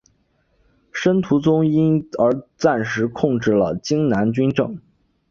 [0.91, 4.79] 申屠琮因而暂时控制了荆南军政。